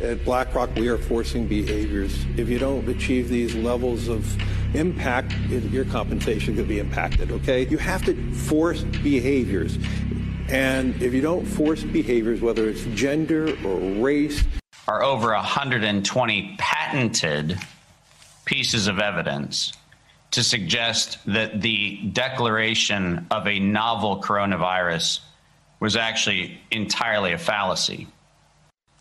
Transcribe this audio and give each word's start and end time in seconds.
At 0.00 0.24
BlackRock, 0.24 0.74
we 0.76 0.88
are 0.88 0.96
forcing 0.96 1.46
behaviors. 1.46 2.24
If 2.38 2.48
you 2.48 2.58
don't 2.58 2.88
achieve 2.88 3.28
these 3.28 3.54
levels 3.54 4.08
of 4.08 4.26
impact, 4.74 5.34
your 5.50 5.84
compensation 5.84 6.56
could 6.56 6.68
be 6.68 6.78
impacted, 6.78 7.30
okay? 7.30 7.66
You 7.66 7.76
have 7.76 8.04
to 8.06 8.32
force 8.32 8.82
behaviors. 8.82 9.78
And 10.48 11.00
if 11.02 11.12
you 11.12 11.20
don't 11.20 11.44
force 11.44 11.84
behaviors, 11.84 12.40
whether 12.40 12.66
it's 12.66 12.84
gender 12.94 13.54
or 13.64 13.78
race, 14.02 14.42
are 14.88 15.02
over 15.04 15.34
120 15.34 16.56
patented 16.58 17.58
pieces 18.46 18.88
of 18.88 19.00
evidence 19.00 19.74
to 20.30 20.42
suggest 20.42 21.18
that 21.26 21.60
the 21.60 21.98
declaration 22.12 23.26
of 23.30 23.46
a 23.46 23.58
novel 23.58 24.22
coronavirus 24.22 25.20
was 25.78 25.94
actually 25.94 26.58
entirely 26.70 27.32
a 27.32 27.38
fallacy. 27.38 28.08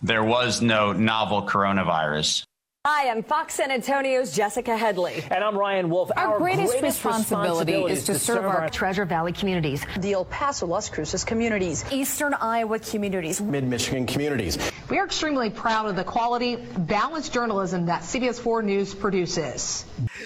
There 0.01 0.23
was 0.23 0.61
no 0.61 0.93
novel 0.93 1.43
coronavirus. 1.43 2.43
Hi, 2.87 3.09
I'm 3.09 3.21
Fox 3.21 3.55
San 3.55 3.69
Antonio's 3.69 4.33
Jessica 4.33 4.77
Headley. 4.77 5.21
And 5.29 5.43
I'm 5.43 5.57
Ryan 5.57 5.89
Wolf. 5.89 6.09
Our, 6.15 6.27
our 6.27 6.37
greatest, 6.37 6.71
greatest 6.71 7.03
responsibility, 7.03 7.73
responsibility, 7.73 7.93
is 7.93 8.05
to, 8.05 8.13
to 8.13 8.19
serve, 8.19 8.37
serve 8.37 8.45
our, 8.45 8.61
our 8.61 8.69
Treasure 8.69 9.03
Valley 9.03 9.33
communities, 9.33 9.85
the 9.99 10.13
El 10.13 10.23
Paso 10.23 10.65
Las 10.65 10.87
Cruces 10.87 11.25
communities, 11.25 11.83
Eastern 11.91 12.33
Iowa 12.33 12.79
communities, 12.79 13.41
Mid 13.41 13.65
Michigan 13.65 14.05
communities. 14.05 14.57
We 14.89 14.97
are 14.99 15.05
extremely 15.05 15.49
proud 15.49 15.89
of 15.89 15.97
the 15.97 16.05
quality, 16.05 16.55
balanced 16.55 17.33
journalism 17.33 17.87
that 17.87 18.03
CBS 18.03 18.39
4 18.39 18.61
News 18.61 18.95
produces. 18.95 19.83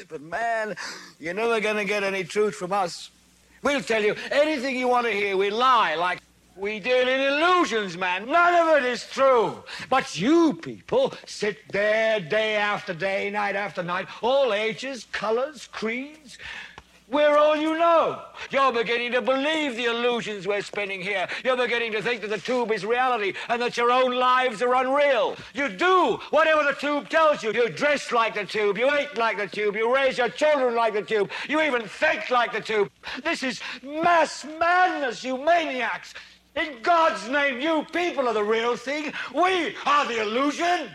But 0.08 0.22
man, 0.22 0.76
you're 1.20 1.34
never 1.34 1.60
going 1.60 1.78
to 1.78 1.86
get 1.86 2.04
any 2.04 2.24
truth 2.24 2.54
from 2.54 2.72
us. 2.72 3.10
We'll 3.64 3.82
tell 3.82 4.04
you 4.04 4.16
anything 4.32 4.76
you 4.76 4.88
want 4.88 5.08
to 5.08 5.12
hear. 5.12 5.36
We 5.36 5.50
lie 5.50 5.96
like 5.96 6.20
we 6.56 6.80
deal 6.80 7.08
in 7.08 7.20
illusions, 7.20 7.98
man. 7.98 8.30
None 8.30 8.56
of 8.56 8.78
it 8.78 8.86
is 8.88 9.06
true. 9.10 9.64
But 9.90 10.18
you 10.20 10.54
people 10.54 11.14
sit 11.26 11.58
there 11.72 12.20
day 12.20 12.56
after 12.56 12.94
day, 12.94 13.30
night 13.30 13.56
after 13.56 13.82
night, 13.82 14.08
all 14.22 14.54
ages, 14.54 15.08
colors, 15.12 15.68
creeds. 15.72 16.38
We're 17.10 17.38
all 17.38 17.56
you 17.56 17.78
know. 17.78 18.22
You're 18.50 18.72
beginning 18.72 19.12
to 19.12 19.22
believe 19.22 19.76
the 19.76 19.86
illusions 19.86 20.48
we're 20.48 20.62
spinning 20.62 21.02
here. 21.02 21.28
You're 21.44 21.58
beginning 21.58 21.92
to 21.92 22.02
think 22.02 22.22
that 22.22 22.30
the 22.30 22.38
tube 22.38 22.72
is 22.72 22.86
reality 22.86 23.34
and 23.50 23.62
that 23.62 23.76
your 23.78 23.92
own 23.92 24.16
lives 24.16 24.62
are 24.62 24.74
unreal. 24.74 25.36
You 25.54 25.70
do 25.70 26.20
whatever 26.30 26.64
the 26.64 26.74
tube 26.80 27.10
tells 27.10 27.44
you. 27.44 27.52
You 27.52 27.70
dress 27.70 28.12
like 28.12 28.36
the 28.36 28.46
tube. 28.46 28.78
You 28.78 28.90
eat 29.00 29.18
like 29.18 29.38
the 29.38 29.48
tube. 29.48 29.76
You 29.76 29.94
raise 29.94 30.18
your 30.18 30.30
children 30.30 30.76
like 30.76 30.94
the 30.94 31.02
tube. 31.02 31.30
You 31.48 31.62
even 31.62 31.84
think 31.84 32.30
like 32.30 32.54
the 32.54 32.62
tube. 32.62 32.90
This 33.24 33.44
is 33.44 33.60
mass 33.84 34.46
madness, 34.60 35.24
you 35.24 35.38
maniacs. 35.38 36.14
In 36.56 36.82
God's 36.84 37.28
name, 37.30 37.60
you 37.60 37.86
people 37.92 38.28
are 38.28 38.34
the 38.34 38.44
real 38.44 38.76
thing. 38.78 39.12
We 39.34 39.76
are 39.86 40.06
the 40.06 40.22
illusion. 40.22 40.90